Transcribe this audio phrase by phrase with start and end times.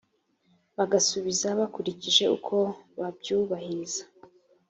[0.77, 2.55] bagasubiza bakurikije uko
[2.99, 4.03] baryubahiriza